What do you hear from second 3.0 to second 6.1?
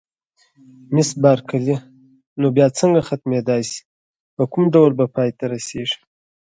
ختمېدای شي، په کوم ډول به پای ته رسېږي؟